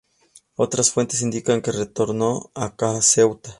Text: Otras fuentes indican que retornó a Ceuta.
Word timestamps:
Otras 0.55 0.89
fuentes 0.89 1.21
indican 1.21 1.61
que 1.61 1.71
retornó 1.71 2.49
a 2.55 2.73
Ceuta. 3.03 3.49